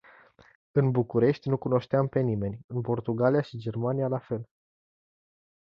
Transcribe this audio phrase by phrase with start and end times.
[0.71, 4.49] În București nu cunoșteam pe nimeni, în Portugalia și Germania la fel.